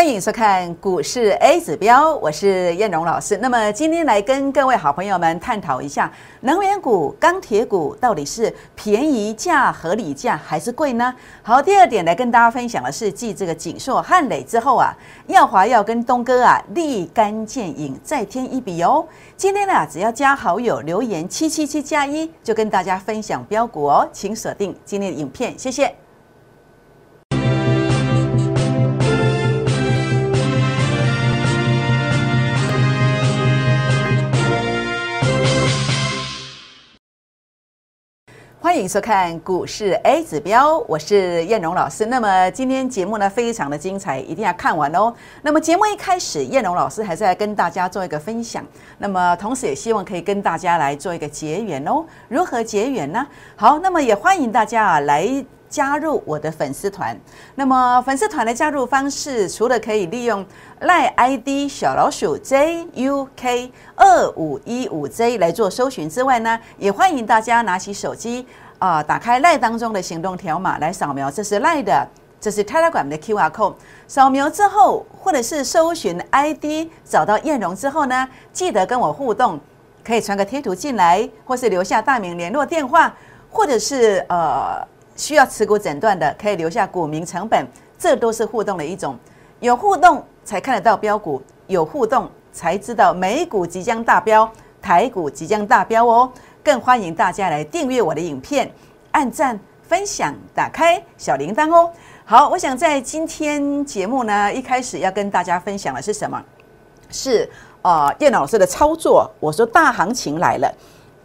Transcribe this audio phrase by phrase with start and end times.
[0.00, 3.36] 欢迎收看股市 A 指标，我是燕荣老师。
[3.36, 11.14] 那么今天来跟各位好朋友们探讨一下，能源股、钢铁股到底是便宜价、合理价还是贵呢？
[11.42, 14.90] 好，第二点来跟大家分享的是，继这个锦硕、汉磊之后啊，
[15.26, 19.06] 耀华要跟东哥啊立竿见影，再添一笔哦。
[19.36, 25.94] 今天呢，只要加好友留言七七七加一，就跟大家分享标股哦，请锁定今天的影片，谢谢。
[38.62, 42.04] 欢迎收看股市 A 指标，我是燕荣老师。
[42.04, 45.10] 那么今天节目呢非常的精彩，一定要看完哦。
[45.40, 48.62] 那么节目一开始，燕荣老师还在跟大家做一个分享。
[48.98, 52.04] 那么同时也希望可以跟大家来做一个结缘哦。
[52.28, 53.26] 如何结缘呢？
[53.56, 55.26] 好，那么也欢迎大家啊来
[55.70, 57.18] 加入我的粉丝团。
[57.54, 60.44] 那么粉丝团的加入方式，除了可以利用
[60.80, 68.46] 赖 ID 小老鼠 JUK 二五一五 J 来做搜寻之外呢，也欢迎大家拿起手机
[68.78, 72.06] 啊，打开赖当中的行动条码来扫描，这是赖的，
[72.40, 73.74] 这是 Telegram 的 QR code。
[74.08, 79.60] 扫描之后，或者是搜寻 ID 找到燕荣之后呢，记得跟我互动，
[80.02, 83.14] 可以传个贴图进来，或是留下大名、联络电话，
[83.50, 84.84] 或者是呃
[85.20, 87.66] 需要持股诊断的，可以留下股民成本，
[87.98, 89.18] 这都是互动的一种，
[89.60, 90.24] 有互动。
[90.42, 94.50] 才看得到标股有互动，才知道美股即将大标，
[94.82, 96.32] 台股即将大标哦。
[96.64, 98.68] 更欢迎大家来订阅我的影片，
[99.12, 101.92] 按赞、分享、打开小铃铛哦。
[102.24, 106.42] 好，我想在今天节目呢，一开始要跟大家分享的是什么？
[107.10, 107.48] 是
[107.82, 109.30] 呃，电脑老师的操作。
[109.38, 110.74] 我说大行情来了，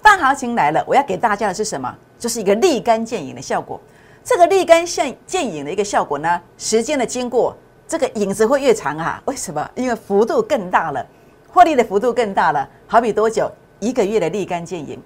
[0.03, 1.91] 大行情来了，我要给大家的是什么？
[2.25, 3.79] 就是一个立竿见影的效果。
[4.23, 7.55] 这个立竿见见影的一个效果呢，时间的经过。
[7.87, 9.21] 这个影子会越长啊？
[9.25, 9.69] 为什么？
[9.75, 11.05] 因为幅度更大了，
[11.47, 12.67] 获利的幅度更大了。
[12.87, 13.47] 好比多久？
[13.79, 14.99] 一个月的立竿见影，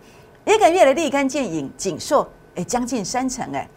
[0.45, 2.25] 一个月的立竿见影，紧缩
[2.56, 3.68] 哎，将近三成哎，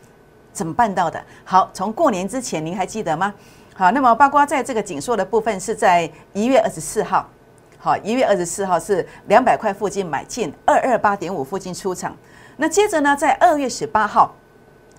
[0.52, 1.20] 怎么办到的？
[1.42, 3.34] 好，从过年之前您还记得吗？
[3.74, 7.28] 好，那么包括在这个紧缩的部分是在一月二十四号，
[7.76, 12.16] 好，一月二十四号是两百块附近买进，二二八点五附近出场。
[12.56, 14.34] 那接着呢，在二月十八号，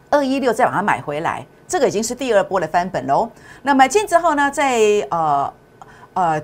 [0.09, 1.45] 二一六再把它买回来。
[1.67, 3.29] 这个已经是第二波的翻本喽。
[3.63, 5.53] 那买进之后呢，在呃
[6.13, 6.41] 呃，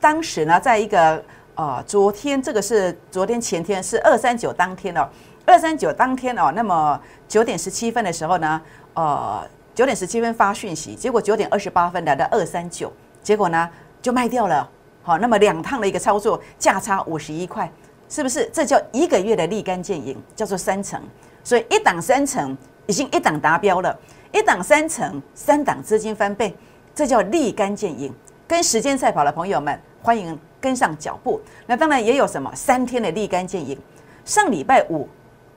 [0.00, 1.22] 当时呢，在一个
[1.54, 5.08] 呃昨天，这个是昨天前天是二三九当天哦，
[5.46, 8.60] 二三九当天哦，那么九点十七分的时候呢，
[8.94, 13.68] 呃九点十七分发讯息，结果九点二十八分来到二三九，结果呢
[14.02, 14.68] 就卖掉了。
[15.02, 17.70] 好，那么两趟的一个操作价差五十一块，
[18.14, 18.48] 是不是？
[18.52, 21.02] 这叫一个月的立竿见影，叫做三成。
[21.42, 23.98] 所以一档三成已经一档达标了。
[24.30, 26.56] 一档三成，三档资金翻倍，
[26.94, 28.14] 这叫立竿见影。
[28.46, 31.40] 跟时间赛跑的朋友们，欢迎跟上脚步。
[31.66, 33.76] 那当然也有什么三天的立竿见影。
[34.24, 35.08] 上礼拜五，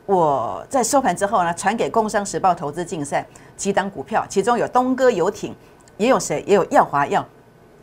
[0.08, 3.24] 我在收盘之后呢，传给《工商时报》投资竞赛
[3.56, 5.56] 几档股票，其中有东哥游艇，
[5.98, 6.44] 也有谁？
[6.48, 7.24] 也有耀华药。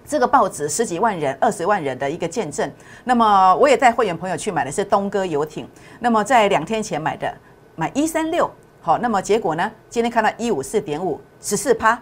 [0.07, 2.71] 这个报纸十几万人、二十万人的一个见证。
[3.05, 5.69] 那么我也带会员朋友去买的是东哥游艇。
[5.99, 7.35] 那么在两天前买的，
[7.75, 8.51] 买一三六。
[8.81, 9.71] 好，那么结果呢？
[9.89, 11.99] 今天看到一五四点五十四趴，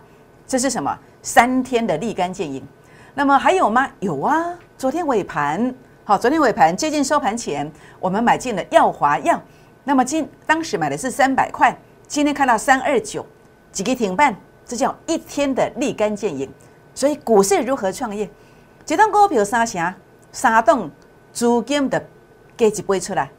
[0.49, 0.99] 这是什么？
[1.23, 2.67] 三天的立竿见影。
[3.15, 3.89] 那么还有吗？
[4.01, 7.71] 有啊，昨天尾盘，好，昨天尾盘接近收盘前，
[8.01, 9.41] 我们买进了耀华药。
[9.85, 11.73] 那么今当时买的是三百块，
[12.09, 13.25] 今天看到三二九，
[13.71, 14.35] 几个停半，
[14.67, 16.51] 这叫一天的立竿见影。
[16.95, 18.29] 所以股市如何创业？
[18.85, 19.95] 几档股票三成，
[20.31, 20.91] 三栋
[21.33, 22.05] 资金的
[22.57, 23.31] 给一杯出来，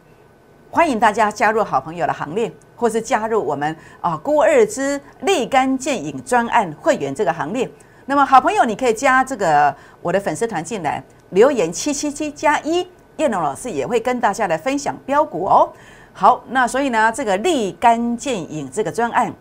[0.72, 2.52] 欢迎大家加入好朋友的行列。
[2.76, 7.70] 或是加入我们啊郭二之立竿见影专案会员这个行列，
[8.08, 15.72] 那么好朋友你可以加这个我的粉丝团进来留言七七七加一，叶龙老师也会跟大家来分享标股哦。
[16.12, 19.34] 好，那所以呢，这个立竿见影这个专案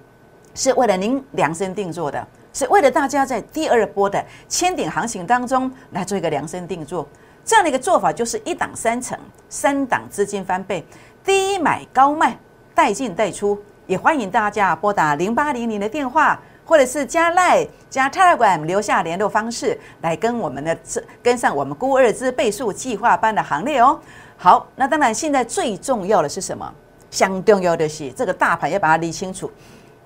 [0.54, 7.06] 是为了您量身定做的，是为了大家在第二波的千点行情当中来做一个量身定做。
[7.44, 9.18] 这样的一个做法就是一档三成，
[9.48, 10.84] 三档资金翻倍，
[11.24, 12.38] 低买高卖。
[12.74, 20.74] 带进带出，也欢迎大家拨打零八零零的电话，或者是加赖加 Telegram 留下联络方式，来跟我们的
[21.22, 24.00] 跟上我们估二之倍数计划班的行列哦。
[24.38, 26.72] 好，那当然现在最重要的是什么？
[27.10, 29.52] 相重要的是这个大盘要把它理清楚。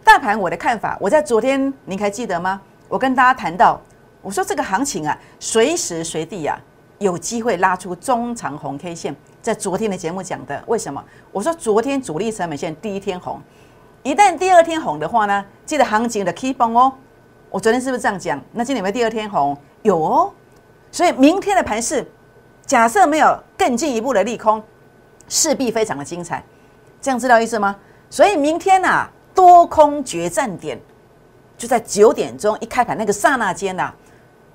[0.06, 2.62] 大盘我的看法，我在昨天您还记得吗？
[2.88, 3.80] 我跟大家谈到，
[4.22, 6.56] 我说这个行情啊，随时随地啊，
[6.98, 9.16] 有机会拉出中长红 K 线。
[9.42, 11.04] 在昨天的节目讲的，为什么？
[11.32, 13.40] 我说昨天主力成本线第一天红，
[14.04, 16.92] 一旦第二天红的话呢，记得行情的 keep on 哦，
[17.50, 18.40] 我昨天是不是这样讲？
[18.52, 19.58] 那今天有没有第二天红？
[19.82, 20.32] 有哦。
[20.92, 22.08] 所以明天的盘势，
[22.64, 24.62] 假设没有更进一步的利空，
[25.28, 26.40] 势必非常的精彩。
[27.02, 27.74] 这样知道意思吗？
[28.08, 30.80] 所以明天呐，多空决战点
[31.56, 33.94] 就在九点钟一开盘那个刹那间呐。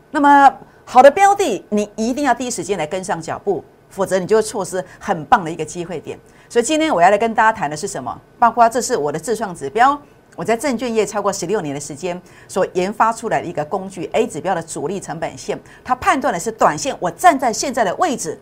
[0.09, 6.19] 那么好的标的，你一定要第一时间来跟上脚步，否则你就会错失很棒的一个机会点。
[6.49, 8.19] 所以今天我要来跟大家谈的是什么？
[8.37, 9.97] 包括这是我的自创指标，
[10.35, 16.93] 我在证券业超过十六年的时间所研发出来的一个工具 A 指标的主力成本线，它判断的是短线。
[16.99, 18.37] 我站在现在的位置，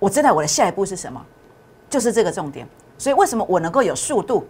[0.00, 1.24] 我知道我的下一步是什么，
[1.88, 2.66] 就是这个重点。
[2.98, 4.44] 所以为什么我能够有速度？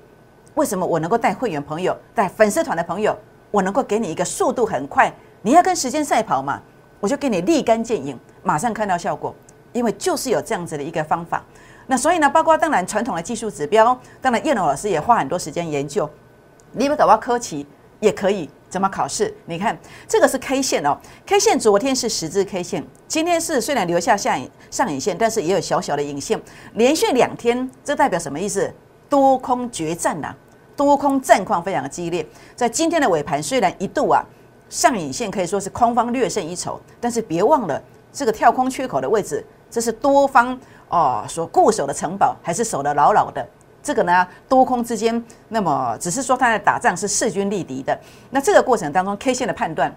[0.54, 3.16] 为什么我能够带会员朋友、带粉丝团的朋友，
[3.50, 5.12] 我能够给你一个速度很快？
[5.42, 6.60] 你要跟时间赛跑嘛，
[6.98, 9.34] 我就给你立竿见影，马上看到效果，
[9.72, 11.42] 因为就是有这样子的一个方法。
[11.86, 16.08] 那所以呢，包括当然传统的技术指标，当然叶龙老师也花很多时间研究。
[16.72, 17.66] 你不搞到科奇
[17.98, 19.34] 也可以怎么考试？
[19.46, 19.76] 你看
[20.06, 26.40] 这个是 K 线哦，K 线昨天是十字 K 线，今天是虽然留下下影上影线，但是也有小小的影线，
[26.74, 28.72] 连续两天，这代表什么意思？
[29.10, 30.34] 多空决战呐，
[30.74, 32.26] 多空战况非常的激烈。
[32.56, 34.24] 在今天的尾盘，虽然一度啊
[34.70, 40.58] 上影线可以说是空方略胜一筹，但是别忘了这个跳空缺口的位置，这是多方。
[40.88, 43.46] 哦，所固守的城堡还是守得牢牢的。
[43.80, 47.96] 这个呢，多空之间，那么只是说他在打仗是势均力敌的。
[48.30, 49.94] 那这个过程当中，K 线的判断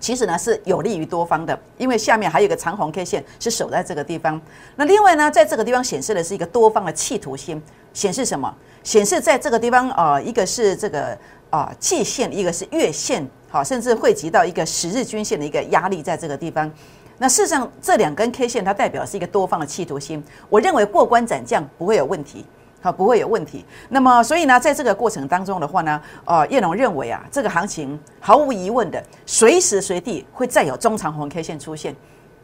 [0.00, 4.40] 其实呢是有利于多方的，因为下面还有一个长红 K 线是守在这个地方。
[4.74, 7.62] 那另外呢，在这个地方显示的是一个多方的企图心，
[7.94, 8.54] 显示什么？
[8.82, 11.16] 显示在这个地方啊，一个是这个
[11.48, 16.70] 啊季线，一个是月线，好，甚至汇集到一个十日均线的一个压力在这个地方。
[17.16, 20.22] 那事实上，这两根 K 线它代表是一个多方的企图心。
[20.50, 22.44] 我认为过关斩将不会有问题，
[22.82, 23.64] 好，不会有问题。
[23.88, 31.94] 那么，所以呢，在这个过程当中的话呢，呃，叶龙认为啊，这个行情毫无疑问的，随时随地会再有中长红 K 线出现，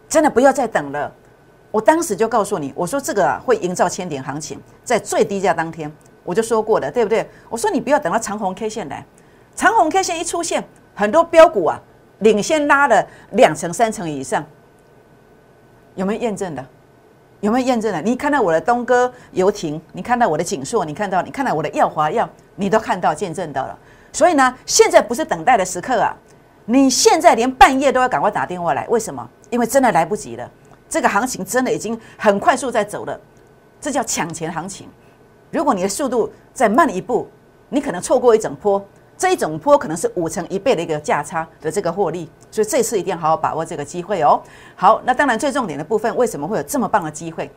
[0.08, 1.12] 真的不要再等了。
[1.70, 5.90] 我当时就告诉你，我说这个啊会营造千点行情，在最低价当天
[6.24, 7.28] 我就说过的，对不对？
[7.48, 9.04] 我说你不要等到长红 K 线来，
[9.54, 10.62] 长红 K 线一出现，
[10.94, 11.80] 很多标股啊
[12.18, 14.44] 领先拉了两成、三成以上。
[15.94, 16.64] 有没有验证的？
[17.40, 18.00] 有没有验证的？
[18.02, 23.78] 你看到我的东哥游艇，你看到我的锦硕，你看到你看到我的耀华耀，你都看到见证到了。
[24.12, 26.14] 所以呢，现在不是等待的时刻啊！
[26.66, 29.28] 你现在连半夜都要赶快打电话来，为什么？
[29.50, 30.50] 因为真的来不及了。
[30.90, 33.18] 这个行情真的已经很快速在走了，
[33.80, 34.86] 这叫抢钱行情。
[35.50, 37.26] 如果你的速度再慢一步，
[37.68, 38.84] 你可能错过一整波。
[39.16, 44.40] 这一整波可能是五成一倍的一个价差的这个获利，所以这次一定要好好把握这个机会哦。
[44.74, 47.50] 好，那当然最重点的部分，为什么会有这么棒的机会？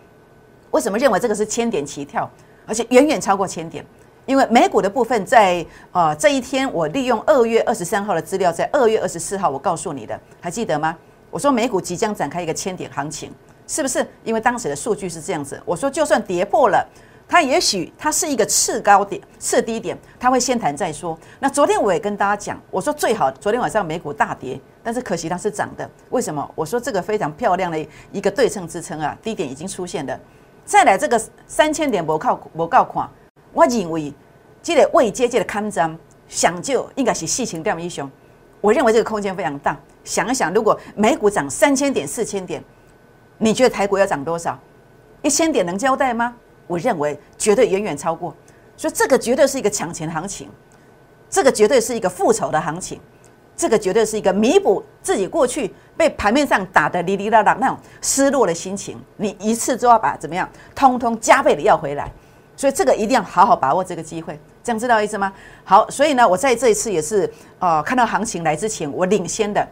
[0.71, 2.29] 为什么认为这个是千点起跳，
[2.67, 3.85] 而且远远超过千点？
[4.25, 10.97] 因为美股的部分在啊这一天，我利用二月二十三号的资料，在二月二十四号我告诉你的，还记得吗？
[11.33, 13.33] 我说美股即将展开一个千点行情，
[13.65, 14.07] 是不是？
[14.23, 16.87] 因为当时的数据是这样子，我说就算跌破了。
[17.27, 21.17] 它也许它是一个次高点、次低点，它会先谈再说。
[21.39, 25.89] 那昨天我也跟大家讲，我说最好昨天晚上美股大跌，但是可惜它是涨的。
[26.11, 26.47] 为什么？
[26.53, 30.19] 我说这个非常漂亮的一个对称支撑啊，低点已经出现了。
[30.63, 33.09] 再来这个三千点不靠不靠款，
[33.53, 34.13] 我认为
[34.61, 35.97] 这个未接这个看涨
[36.27, 38.07] 想就应该是细情这么一雄。
[38.61, 39.75] 我认为这个空间非常大。
[40.03, 42.63] 想一想，如果美股涨三千点、四千点，
[43.37, 44.59] 你觉得台股要涨多少？
[45.21, 46.35] 一千点能交代吗？
[46.67, 48.35] 我认为绝对远远超过，
[48.77, 50.49] 所以这个绝对是一个抢钱行情，
[51.29, 52.99] 这个绝对是一个复仇的行情，
[53.55, 62.11] 这个绝对是一个弥补自己过去被盘面上打的哩哩啦啦那种失落的心情，你一次都要把怎么样，通通加倍的要回来，
[62.55, 65.31] 所以这个一定要好好把握这个机会，这样知道意思吗？
[65.63, 69.67] 好，所以呢，我在这一次也是呃看到行情来之前，我领先的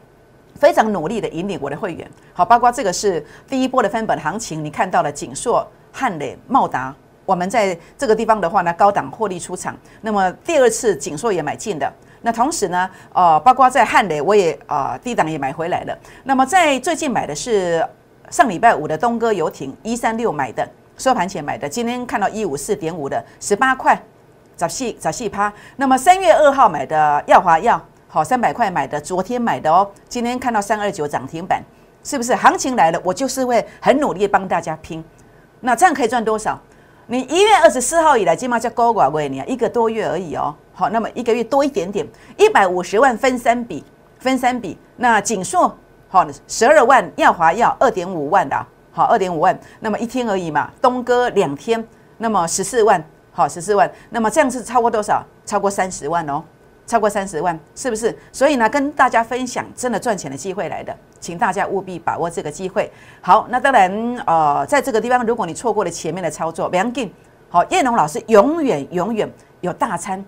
[0.62, 5.68] 非常努力的引领我的会员，好，包括这个是第一波的分本行情，你看到了锦硕。
[5.94, 9.76] 汉磊、茂达，我们在这个地方的话呢，高档获利出场。
[10.00, 11.92] 那么第二次锦硕也买进的。
[12.22, 15.98] 那同时呢，呃，包括在汉磊，我也啊低档也买回来了。
[16.24, 17.86] 那么在最近买的是
[18.30, 20.66] 上礼拜五的东哥游艇一三六买的，
[20.96, 21.68] 收盘前买的。
[21.68, 24.02] 今天看到一五四点五的十八块，
[24.56, 25.52] 早细早细趴。
[25.76, 29.90] 那么三月二号买的耀华药，好三百块买的，昨天买的哦。
[30.10, 31.64] 今天看到三二九涨停板，
[32.04, 33.02] 是不是行情来了？
[33.06, 35.02] 我就是会很努力帮大家拼。
[35.62, 36.60] 那这样可以赚多少？
[37.08, 40.54] 你一月二十四号以来，起码叫高寡贵，你一个多月而已哦。
[40.74, 42.06] 好，那么一个月多一点点，
[42.38, 43.82] 一百五十万分三笔，
[44.20, 44.78] 分三笔。
[44.98, 45.74] 那锦硕
[46.10, 49.58] 好，十二万，耀华要二点五万的，好，二点五万。
[49.80, 51.82] 那么一天而已嘛，东哥两天，
[52.18, 53.02] 那么十四万，
[53.32, 53.90] 好，十四万。
[54.10, 55.24] 那么这样是超过多少？
[55.46, 56.44] 超过三十万哦，
[56.86, 58.18] 超过三十万，是不是？
[58.34, 62.92] 所以呢，跟大家分享真的赚钱的机会来的，请大家务必把握这个机会。
[63.22, 63.90] 好，那当然，
[64.26, 67.14] 呃，在这个地方，如果你错过了前面的操作，梁进，
[67.50, 70.24] 好，叶龙老师永远永远有大餐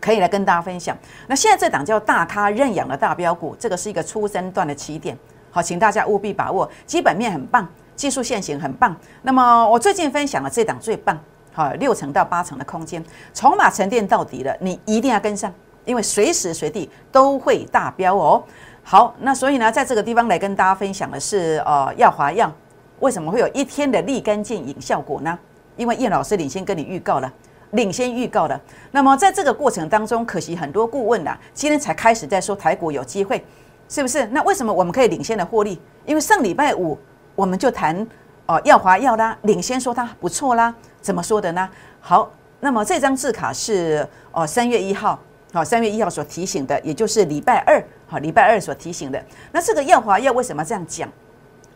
[0.00, 0.96] 可以来跟大家分享。
[1.28, 5.16] 那现在这档叫大咖认养的大标股，这个是一个初升段的起点，
[5.52, 8.96] 好，请大家务必把握，基本面很棒，技术线型很棒。
[9.22, 11.16] 那么我最近分享了这档最棒，
[11.52, 15.52] 好，六成到八成的空间，筹码沉淀到底了，你一定要跟上。
[15.86, 18.44] 因为随时随地都会大飙哦。
[18.82, 22.52] 好，那所以呢，在这个地方来跟大家分享的是，呃，耀华药
[23.00, 25.36] 为什么会有一天的立竿见影效果呢？
[25.76, 27.32] 因为叶老师领先跟你预告了，
[27.72, 28.60] 领先预告了。
[28.92, 33.44] 那么在这个过程当中，可惜很多顾问呐，今天才开始在说台股有机会，
[33.88, 34.24] 是不是？
[34.26, 35.80] 那为什么我们可以领先的获利？
[36.04, 36.96] 因为上礼拜五
[37.34, 38.06] 我们就谈
[38.46, 41.68] 哦，耀华药啦，领先说它不错啦，怎么说的呢？
[42.00, 45.18] 好，那么这张字卡是哦，三月一号。
[45.56, 49.24] 好，三月一号所提醒的，也就是礼拜二，好，礼拜二所提醒的。
[49.50, 51.10] 那这个耀华要为什么这样讲？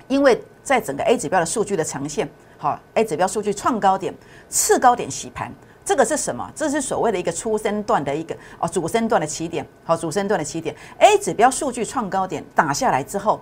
[0.06, 4.14] 因为在整个 A 指标的数据的呈现，好，A 指标数据创高点、
[4.50, 5.50] 次高点洗盘，
[5.82, 6.46] 这个是什么？
[6.54, 10.76] 这是所谓的一个初升段的一个哦，主升段的起点，好，主升段的起点。
[10.99, 13.40] A 指标数据创高点打下来之后，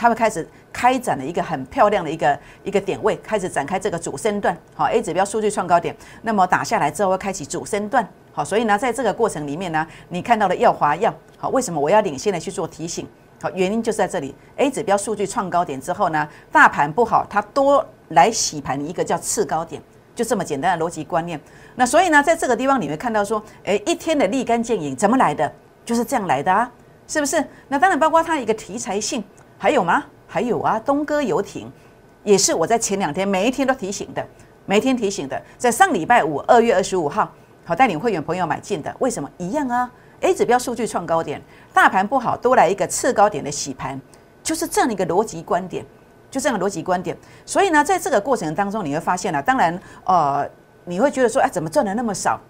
[0.00, 4.56] 它会开始开展了一个很漂亮的一个一个点位，开始展开这个主升段。
[4.74, 8.08] 好，A 指标数据创高点，那么打下来之后会开启主升段。
[8.32, 13.06] 好，所以呢，在这个过程里面呢，你看到了耀华药，好，为什么我要领先的去做提醒？
[13.42, 19.82] 好，原因就是在这里，A 指标数据创高点之后呢，大盘不好，它多来洗盘一个叫次高点，
[20.14, 21.38] 就这么简单的逻辑观念。
[21.74, 25.52] 那所以呢，在这个地方你会看到说，诶，一天的立竿见影怎么来的？
[25.84, 26.72] 就是这样来的啊，
[27.06, 27.44] 是不是？
[27.68, 29.22] 那当然包括它一个题材性，
[29.62, 30.02] 还有吗？
[30.26, 31.70] 还有啊，东哥游艇
[32.24, 34.26] 也是我在前两天每一天都提醒的，
[34.64, 37.30] 每天提醒的，在上礼拜五二月二十五号。
[37.66, 41.42] 好，带领会员朋友买进的，为什么一样啊？A 指标数据创高点，
[41.74, 44.00] 大盘不好，多来一个次高点的洗盘，
[44.42, 45.84] 就是这样的一个逻辑观点，
[46.30, 47.14] 就这样的逻辑观点。
[47.44, 50.48] 所以呢，在这个过程当中，你会发现呢，当然，呃，
[50.86, 52.40] 你会觉得说，哎，怎么赚的那么少？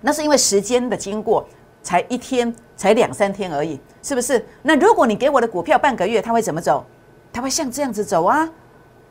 [0.00, 1.44] 那是因为时间的经过，
[1.82, 4.44] 才一天，才两三天而已，是不是？
[4.62, 6.84] 那如果你给我的股票半个月，它会怎么走？
[7.32, 8.50] 它会像这样子走啊，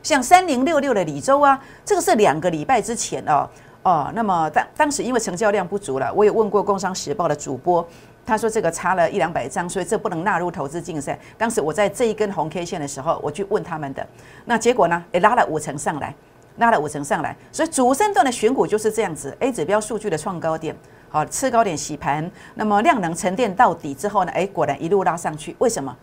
[0.02, 3.48] 像三零六六的李州啊，这个是两个礼拜之前哦。
[3.82, 7.82] 哦，那么当当时因为成交量不足了，我也问过《工商时报》的主播，
[8.26, 11.18] 他说这个差了一两百张，所以这不能纳入投资竞赛。
[11.38, 14.06] 当时我在这一根红 K 线的时候，我去问他们的，
[14.44, 16.14] 那结果呢，也拉了五成上来，
[16.58, 17.34] 拉了五成上来。
[17.50, 20.76] 所以主升段的选股就是这样子，A 指标数据的创高点，
[21.12, 25.54] 好，次高点洗盘，那么量能沉淀到底之后呢，哎，果然一路拉上去。
[25.58, 25.94] 为什么？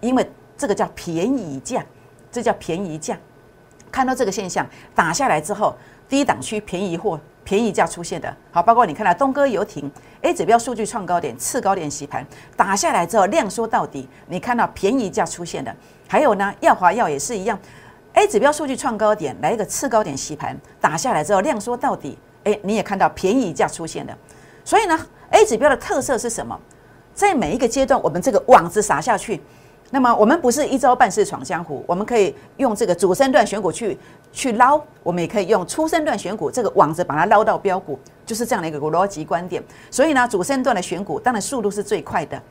[0.00, 1.84] 因为这个叫便宜价，
[2.30, 3.18] 这叫便宜价。
[3.90, 4.64] 看到这个现象
[4.94, 5.76] 打下来之后。
[6.08, 9.90] 低档区便宜货、便宜价出现的，好，包括你看到东哥游艇
[10.20, 15.74] A 指标数据创高点、次高点洗盘打下来之后量缩到底，你看到便宜价出现的，
[16.06, 17.58] 还有呢，耀华药也是一样
[18.12, 24.14] ，A 指标数据创高点来一个次高点洗盘打下来之后量缩到底，哎，你也看到便宜价出现的，
[24.64, 24.98] 所以呢
[25.30, 26.58] ，A 指标的特色是什么？
[27.14, 29.40] 在每一个阶段，我们这个网子撒下去。
[29.90, 33.98] 那么我们不是一招半式闯江湖，我们可以用这个主升段选股去
[34.32, 39.62] 去捞，我们也可以用初升段选股这个网子把它捞到标股，就是这样的一个逻辑观点。
[39.90, 42.42] 所以呢，主升段的选股当然速度是最快的，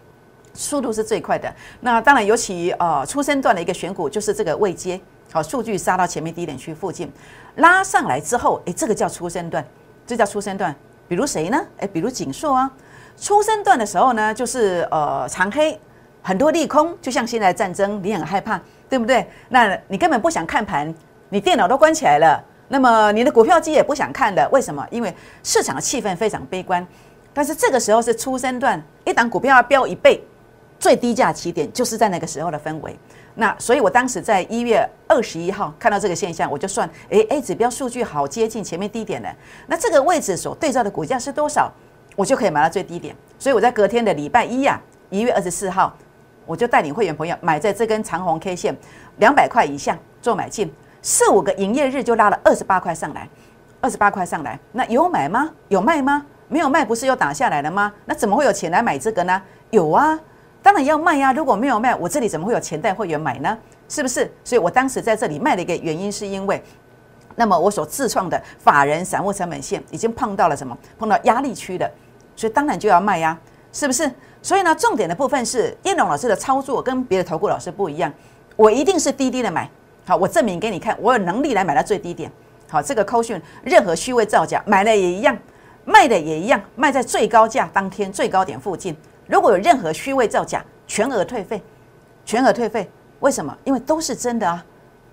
[0.53, 1.51] 速度是最快的。
[1.80, 5.01] 那当然尤其呃初升段的一个选股就是这个位阶，
[5.32, 7.12] 好数据杀到前面低点区附近，
[7.56, 9.65] 拉上来之后，哎，这个叫初升段，
[10.06, 10.75] 这叫初升段。
[11.12, 11.62] 比如谁呢？
[11.80, 12.72] 哎，比如锦硕啊，
[13.18, 15.77] 初生段的时候呢，就是呃长黑。
[16.24, 19.27] 很多利空，就像现在战争，你很害怕，对不对？
[19.50, 20.94] 那你根本不想看盘，
[21.27, 24.88] 你电脑都关起来了，那么你的股票机也不想看的，为什么？
[24.89, 25.13] 因为
[25.44, 26.88] 市场的气氛非常悲观。
[27.34, 30.24] 但是这个时候是初生段，一档股票要飙一倍，
[30.80, 32.98] 最低价起点就是在那个时候的氛围。
[33.35, 39.33] 那所以我当时在一月二十一号看到这个现象，我就算，诶 a 指标数据好接近前面低点的，
[39.67, 41.71] 那这个位置所对照的股价是多少，
[42.15, 43.15] 我就可以买到最低点。
[43.39, 45.95] 所以我在隔天的礼拜一呀，一月二十四号。
[46.47, 48.75] 我就带领会员朋友买在这根长红 K 线
[49.17, 53.29] 两百块以下做买进，四五个营业日就拉了二十八块上来，
[53.79, 55.50] 二十八块上来，那有买吗？
[55.69, 56.25] 有卖吗？
[56.50, 57.93] 没有卖，不是又打下来了吗？
[58.05, 59.41] 那怎么会有钱来买这个呢？
[59.69, 60.19] 有啊，
[60.63, 61.34] 当然要卖呀。
[61.34, 63.58] 如果没有卖，我这里怎么会有钱带会员买呢？
[63.89, 64.32] 是不是？
[64.44, 66.63] 所以我当时在这里卖的一个原因，是因为，
[67.36, 70.77] 那么我所自创的法人散户成本线已经碰到了什么？
[70.98, 71.89] 碰到压力区了，
[72.36, 73.38] 所以当然就要卖呀，
[73.74, 74.10] 是不是？
[74.41, 78.12] 所以呢，重点的部分是燕龙老师的操作跟别的投顾老师不一样，
[78.56, 79.70] 我一定是低低的买，
[80.06, 82.32] 好，我证明给你看，我有能力来买到最低点，
[82.70, 85.38] 好，这个扣讯任何虚位造假买了也一样，
[85.84, 88.96] 卖的也一样，卖在最高价当天最高点附近。
[89.31, 91.63] 如果有任何虚伪造假，全额退费，
[92.25, 92.91] 全额退费。
[93.21, 93.57] 为什么？
[93.63, 94.65] 因为都是真的啊，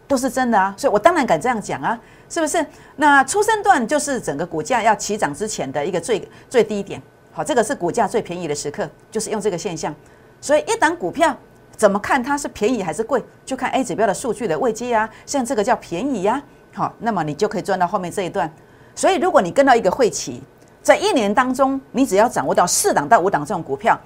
[0.09, 1.97] 都是真的啊，所以我当然敢这样讲啊，
[2.29, 2.67] 是不是？
[2.97, 9.95] 那出生段就是整个股价要起涨之前的一个最最低点，好，这个是股价最便宜的时刻，就是用这个现象。
[10.41, 11.37] 所以一档股票
[11.77, 16.43] 怎么看它是便宜还是贵，就看 A 指标的数据的位阶啊，像这个叫便宜呀，
[16.75, 18.53] 好，那么你就可以赚到后面这一段。
[18.97, 20.43] 所以如果你跟到一个会期，
[20.89, 24.01] 在一年当中，你只要掌握到四档到五档这种股票，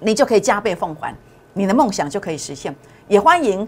[0.00, 1.14] 你就可以加倍奉还，
[1.52, 2.74] 你的梦想就可以实现。
[3.06, 3.66] 也欢迎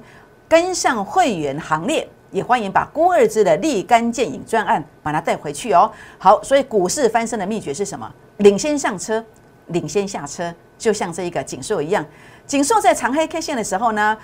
[0.48, 5.88] 跟上会员行列，也欢迎把郭二之的立竿见影专案把它带回去哦。
[6.18, 8.12] 好，所以股市翻身的秘诀是什么？
[8.38, 9.24] 领先上车，
[9.68, 12.04] 领先下车，就像这一个锦硕一样。
[12.48, 14.18] 锦硕在长黑 K 线的时候呢，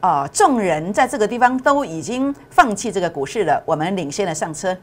[0.00, 4.76] 啊，众人在这个地方都已经放弃这个股市了，我们领先的上车。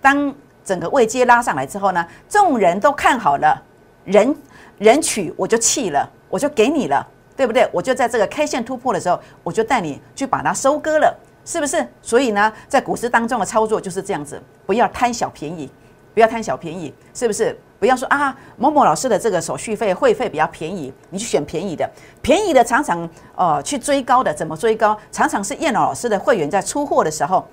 [0.00, 3.60] 当整个位阶拉上来之后呢，众人都看好了，
[4.04, 4.36] 人
[4.78, 7.06] 人取我就弃了，我就给你了。
[7.34, 7.66] 对不对？
[7.72, 11.16] 我就在这个 K 线突破的时候，我就带你去把它收割了，
[11.46, 11.84] 是不是？
[12.02, 15.68] 所以呢，在股市当中的操作就是这样子，不要贪小便宜，
[16.12, 17.58] 不要贪小便宜，是不是？
[17.80, 21.90] 不要说啊，某某老师的这个手续费会费比较便宜，你去选便宜的，
[22.20, 24.96] 便宜的常常呃去追高的，怎么追高？
[25.10, 27.48] 常常是燕老师的会员在出货的时候，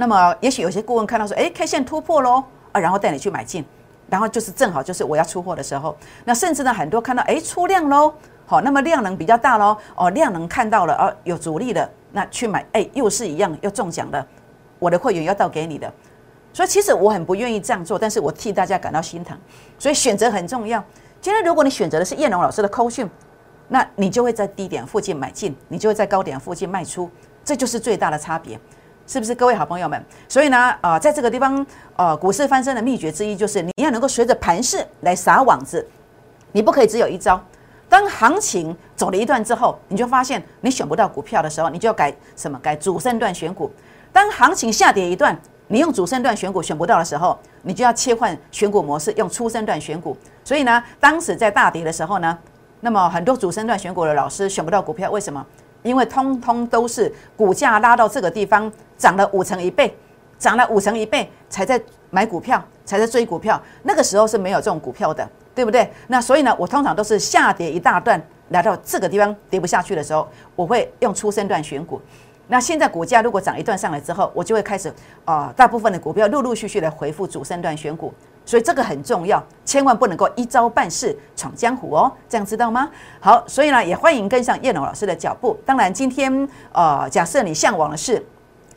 [0.00, 3.64] 那么也许有些顾问看到说，哎，K 线突破喽啊，然后带你去买进，
[4.08, 8.14] 然后就是正好就是我要出货的时候，那甚至呢很多看到哎出量喽。
[8.46, 14.26] 好，那么量能比较大喽，哦，量能看到了，哦，有主力的，那去买，哎，又是一样，又中奖了，
[14.78, 15.92] 我的会员要到给你的，
[16.52, 19.36] 所以其实我很不愿意这样做，但是我替大家感到心疼，
[19.78, 20.82] 所以选择很重要。
[21.20, 23.10] 今天如果你选择的是叶龙老师的扣讯，
[23.68, 27.10] 那你就会在低点附近买进，你就会在高点附近卖出，
[27.44, 28.58] 这就是最大的差别，
[29.08, 29.34] 是不是？
[29.34, 35.84] 各位好朋友们，所以呢，啊，在这个地方，呃，股市翻身的秘诀之一就是你要能够随着盘势来撒网子，
[36.52, 37.42] 你不可以只有一招。
[37.88, 42.58] 当行情走了一段之后，你就发现你选不到股票的时候，你就要改什么？
[42.58, 43.72] 改主升段选股。
[44.12, 45.34] 当行情下跌一段，
[45.68, 50.14] 你用主升段选股选不到的时候，你就要切换选股模式，用初升段选股。
[50.44, 52.38] 所以呢，当时在大跌的时候呢，
[52.80, 55.46] 那么很多主升段选股的老师选不到股票，为什么？
[55.88, 59.96] 因为通通都是股价拉到这个地方，涨了五成一倍，
[60.38, 63.60] 涨了五成一倍才在买股票，才在追股票。
[63.82, 65.28] 那个时候是没有这种股票的。
[65.54, 65.90] 对不对？
[66.06, 70.24] 那所以呢，我通常都是下跌一大段，来到这个地方跌不下去的时候，
[70.54, 72.00] 我会用出生段选股。
[72.46, 78.14] 那现在股价如果涨一段上来之后，我就会开始啊，大部分的股票陆陆续续的回复主升段选股。
[78.48, 82.88] 所以这个很重要，千万不能够一招半式闯江湖哦，这样知道吗？
[83.20, 85.54] 好，所以呢，也欢迎跟上叶龙老师的脚步。
[85.66, 88.24] 当然，今天呃，假设你向往的是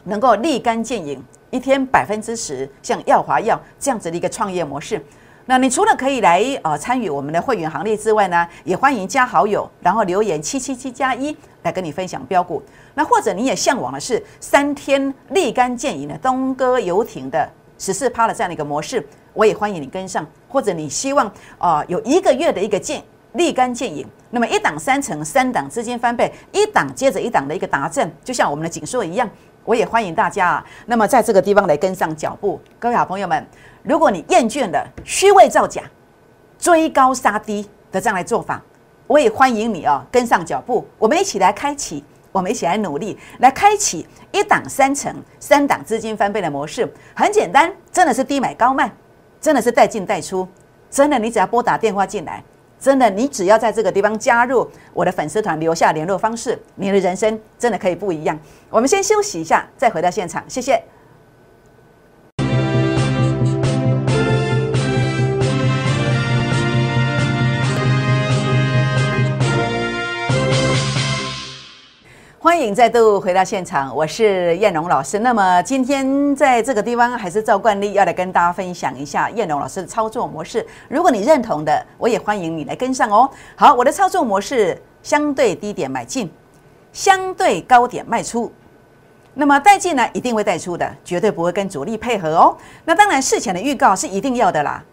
[0.03, 5.01] 能够立竿见影，一天百分之十，像耀华药这样子的一个创业模式。
[5.45, 12.61] 那你除了可以来呃参与我们的会员行列之外呢，也欢迎加好友，然后留言七七七加一来跟你分享标股。
[12.93, 19.01] 那或者你也向往的是三天立竿见影的东哥游艇的十四趴的这样的一个模式，
[19.33, 20.25] 我也欢迎你跟上。
[20.47, 23.01] 或者你希望啊有一个月的一个见
[23.33, 29.29] 立竿见影，那么一档三成，三档资金翻倍，一档接着一档的一个达阵，就像我们的锦硕一样，
[29.63, 30.65] 我也欢迎大家啊。
[30.85, 33.47] 那么在这个地方来跟上脚步，各位好朋友们。
[33.83, 35.81] 如果你厌倦了虚伪造假、
[36.59, 38.61] 追高杀低的这样来做法，
[39.07, 46.87] 我也欢迎你哦，跟上脚步，我们一起来开启，我们一起来努力，来开启一档三成、三档资金翻倍的模式。
[47.15, 48.91] 很简单，真的是低买高卖，
[49.41, 50.47] 真的是带进带出，
[50.89, 52.43] 真的你只要拨打电话进来，
[52.79, 58.39] 真的你只要在这个地方加入我的粉丝团，留下联络方式，你的人生真的可以不一样。
[58.69, 60.81] 我们先休息一下，再回到现场，谢谢。
[72.43, 75.19] 欢迎再度回到现场，我是燕荣老师。
[75.19, 80.65] 那么今天在这个地方，还是照惯例要来跟大家分享一下燕荣老师的操作模式。
[80.89, 83.29] 如果你认同的，我也欢迎你来跟上哦。
[83.55, 86.31] 好，我的操作模式相对低点买进，
[86.91, 88.51] 相对高点卖出。
[89.35, 92.57] 那么带进呢，一定会带出的，绝对不会跟主力配合哦。
[92.85, 94.83] 那当然事前的预告是一定要的啦，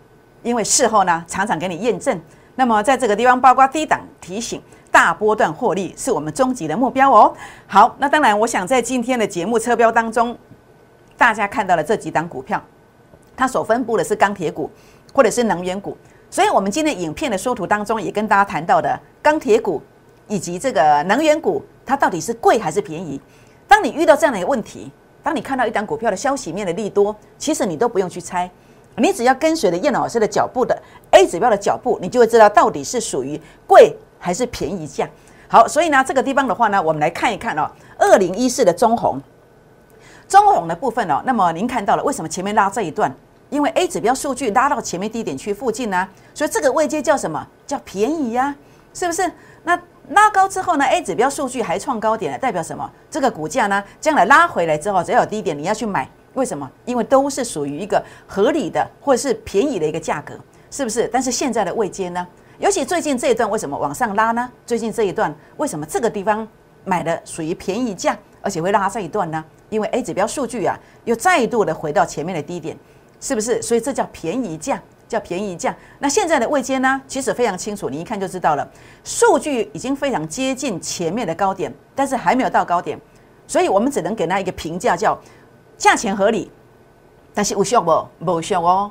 [0.43, 2.21] 因为事后呢，常常给你验证。
[2.57, 4.61] 那么在这个地方，包括低档提醒。
[4.99, 7.33] 大波段获利是我们终极的目标哦。
[7.69, 10.37] 好，那当然，我想在今天的节目车标当中，
[11.17, 12.61] 大家看到了这几档股票，
[13.37, 14.69] 它所分布的是钢铁股
[15.13, 15.97] 或者是能源股。
[16.29, 19.81] 所以，我们今天影片的缩图当中也跟大家谈到的钢铁股
[20.27, 23.21] 以及这个能源股，它到底是贵还是便宜？
[23.69, 24.91] 当你遇到这样的一个问题，
[25.23, 28.51] 当你看到一档股票的消息面的利多，其实你都不用去猜，
[28.97, 30.77] 你只要跟随着叶老师的脚步的
[31.13, 35.09] A 指标的脚步，你就会知道到底是属于贵还是便宜价。
[35.49, 39.21] 好，所以呢，这个地方的话呢，我们来看一看哦，二零一四的中红，
[40.29, 43.11] 中红的部分哦，那么您看到了，为什么前面拉这一段？
[43.49, 47.47] 因为 A 指标数据拉到前面低点区附近呢，所以这个位阶叫什么？
[47.67, 48.55] 叫便宜呀，
[48.93, 49.33] 是不是？
[49.65, 52.91] 那拉高之后呢？A 指标数据还创高点，代表什么？
[53.11, 56.71] 这个股价呢，将来拉回来之后，只要有低点，你要去买，为什么？
[56.85, 60.35] 因为都是属于一个合理的或者是便宜的一个价格，
[60.71, 61.09] 是不是？
[61.11, 62.27] 但是现在的位阶呢？
[62.59, 64.51] 尤其最近这一段为什么往上拉呢？
[64.67, 66.47] 最近这一段为什么这个地方
[66.85, 69.45] 买的属于便宜价，而且会拉这一段呢？
[69.71, 72.77] 因为 A 指标数据啊，又再度的回到前面的低点，
[73.21, 73.63] 是不是？
[73.63, 75.73] 所以这叫便宜价，叫便宜价。
[76.01, 77.01] 那现在的位阶呢？
[77.07, 78.69] 其实非常清楚，你一看就知道了，
[79.05, 82.99] 数据已经非常接近前面的高点，但是还没有到高点，
[83.47, 85.17] 所以我们只能给它一个评价，叫
[85.77, 86.51] 价钱合理，
[87.33, 88.05] 但是有效不？
[88.27, 88.91] 无效哦，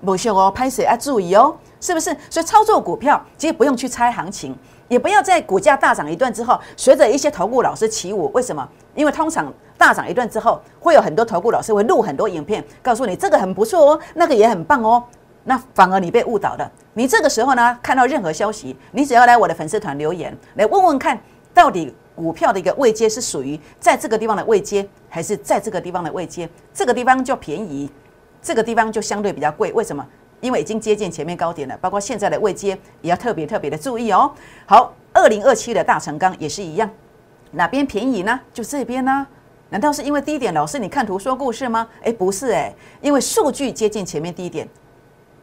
[0.00, 1.56] 无效哦，拍谁要注意哦。
[1.84, 2.16] 是不是？
[2.30, 4.56] 所以操作股票其实不用去猜行情，
[4.88, 8.32] 也不要在股价大涨一段之后，随着一些投顾老师起舞。
[8.32, 8.66] 为什么？
[8.94, 15.04] 因为通常大涨一段之后，会有很多投顾老师会录很多影片，告诉你这个很不错哦，那个也很棒哦。
[15.44, 16.72] 那反而你被误导了。
[16.94, 21.20] 你这个时候呢，看到任何消息，你只要来我的粉丝团留言，来问问看，
[21.52, 26.48] 到底股票的一个位阶是属于在这个地方的位阶，还是在这个地方的位阶？
[26.72, 27.90] 这个地方就便宜，
[28.40, 29.70] 这个地方就相对比较贵。
[29.74, 30.06] 为什么？
[30.44, 34.30] 因为已经接近前面高点了，包括现在的位阶也要特别特别的注意哦。
[34.66, 36.88] 好，二零二七的大成钢也是一样，
[37.52, 38.38] 哪边便宜呢？
[38.52, 39.26] 就这边呢？
[39.70, 40.52] 难道是因为低点？
[40.52, 41.88] 老师，你看图说故事吗？
[42.02, 44.68] 哎，不是哎，因为数据接近前面低点，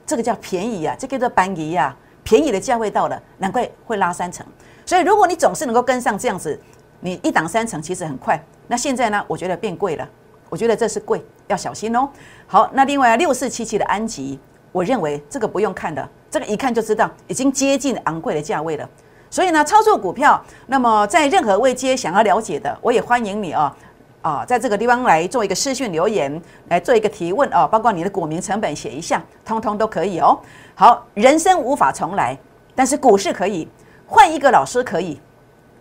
[0.05, 4.45] 这个叫便宜啊，这个叫搬移呀，便宜的价位到了，难怪会拉三成。
[4.85, 6.61] 所以如果你总是能够跟上这样子，
[6.99, 8.39] 你一档三成其实很快。
[8.67, 9.25] 那现在呢？
[9.27, 10.07] 我觉得变贵了，
[10.47, 12.07] 我觉得这是贵，要小心哦。
[12.45, 14.39] 好，那另外六四七七的安吉。
[14.71, 18.89] 我认为这个不用看的，这个一看就知道已经接近昂贵的价位了。
[19.29, 23.75] 所以呢，操作股票，那么在任何位阶想要了解的，我也欢迎你啊
[24.21, 30.37] 啊，在这个地方来做一个私讯留言，来做一个提问哦，包括你的股民成本写一下，通通都可以哦。
[30.75, 32.37] 好，人生无法重来，
[32.75, 33.67] 但是股市可以
[34.05, 35.19] 换一个老师，可以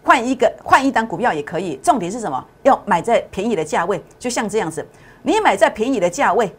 [0.02, 1.76] 换一个换一单股票也可以。
[1.82, 2.44] 重点是什么？
[2.62, 4.86] 要买在便宜的价位，就像这样子，
[5.22, 6.52] 你买在便宜的价位。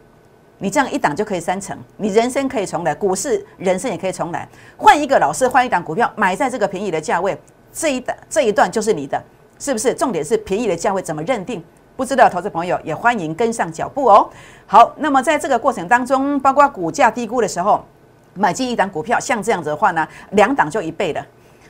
[0.62, 4.48] 你这样一档就可以三成，你人生可以重来，股市人生也可以重来。
[4.76, 7.36] 换一个老师，换一档股票，买在这个便宜的价位，
[7.72, 9.20] 这一档这一段就是你的，
[9.58, 9.92] 是不是？
[9.92, 11.60] 重点是便宜的价位怎么认定？
[11.96, 14.30] 不知道投资朋友也欢迎跟上脚步哦。
[14.64, 17.84] 好，那么在这个过程当中，包括股价低估的时候，
[18.34, 21.26] 买进一档股票，像这样子的话呢，两档就一倍了。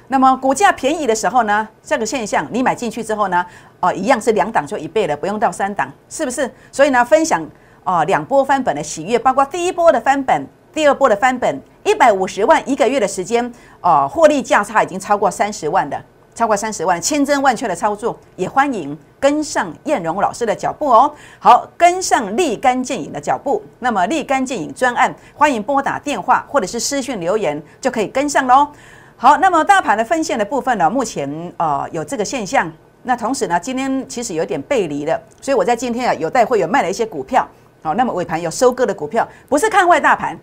[0.08, 3.46] 那么股价便宜的时候呢，这个现象你买进去之后呢，
[3.80, 6.50] 哦，一样是两档就一倍了，不用到三档，是不是？
[6.70, 7.42] 所以呢，分享。
[7.84, 16.00] 哦，两波翻本的喜悦，包括第一波的翻本，第二波的翻本，一百五十万一个月的时间，哦，获利价差已经超过三十万的，
[16.34, 21.12] 超过三十万，千真万确的操作，也欢迎跟上燕荣老师的脚步哦。
[21.40, 28.68] 好，跟上立竿见影的脚步，那么立竿见影专案，欢迎拨打电话或者是私讯留言就可以跟上喽。
[29.16, 37.44] 好，那么大盘的分线的部分呢，目前呃有这个现象，那同时呢，今天其实有点背离了，所以我在今天啊有带会员卖了一些股票。
[37.82, 40.38] 好，那么尾盘有收割的股票，不是看坏大盘，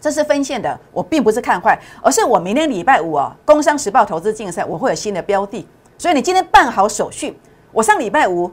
[0.00, 0.78] 这是分线的。
[0.92, 5.66] 我并不是看坏，而是我明天礼拜五啊，工商时报投资竞赛我会有新的标的，
[5.98, 7.36] 所以你今天办好手续，
[7.72, 8.48] 我上礼拜五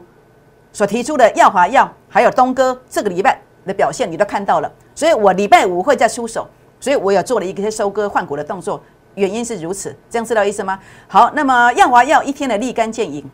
[0.72, 6.48] 所提出的耀华药还有东哥这个礼拜的表现你都看到了，所以我礼拜五会再出手，
[6.80, 8.82] 所以我有做了一个收割换股的动作，
[9.14, 10.78] 原因是如此，这样知道意思吗？
[11.06, 13.24] 好，那么耀华药一天的立竿见影，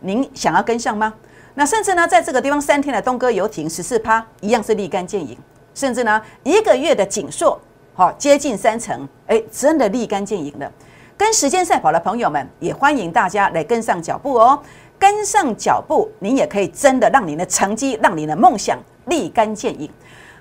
[0.00, 1.12] 您想要跟上吗？
[1.58, 5.36] 那甚至呢，在这个地方三天的东哥游艇十四趴，一样是立竿见影。
[5.74, 7.60] 甚至呢，一个月的锦硕，
[7.94, 10.70] 好接近三成，哎，真的立竿见影了。
[11.16, 14.62] 跟时间赛跑的朋友们，也欢迎大家来跟上脚步哦。
[15.00, 19.90] 跟上脚步，您也可以真的让您的成绩，让您的梦想立竿见影。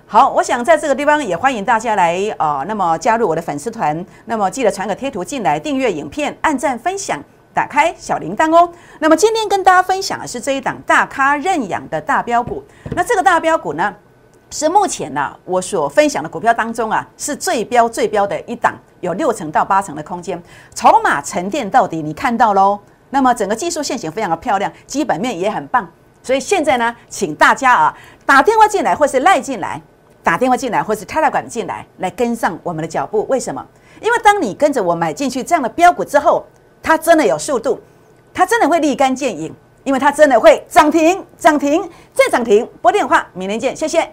[0.06, 7.20] 好，我想在这个地方也欢迎大家来啊，那么加入我的粉丝团，那么记得传个贴图进来，订阅影片，按赞分享。
[7.58, 8.72] 打开小铃铛哦。
[9.00, 12.64] 那么今天跟大家分享的是这一档大咖认养的大标股。
[12.92, 13.92] 那这个大标股呢，
[14.52, 20.40] 是目前呢我所分享的股票当中啊，是最标最标的一档，有六成到八成的空间，
[20.76, 22.80] 筹码沉淀到底，你看到喽。
[23.10, 25.90] 那么整个技术线型非常的漂亮，基本面也很棒。
[26.22, 29.82] 所以现在呢，请大家啊打电话进来，或是赖进来，
[30.22, 33.26] 打电话进来，或是泰来管进来，来跟上我们的脚步。
[33.28, 33.66] 为什么？
[34.00, 36.46] 因为当你跟着我买进去这样的标股之后，
[36.88, 37.78] 它真的有速度，
[38.34, 42.66] 它真的会立竿见影，因为它真的会涨停、涨停再涨停。
[42.82, 44.10] 拨电话，明天见，谢谢。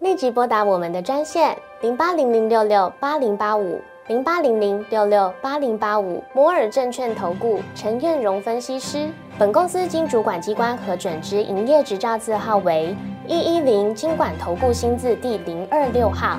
[0.00, 9.08] 立即拨打我们的专线零八零零六六八零八五零八零零六六八零八五摩尔证券投顾陈彦荣分析师。
[9.38, 12.94] 本公司经主管机关核准之营业执照字号为
[13.26, 16.38] 一一零金管投顾新字第零二六号。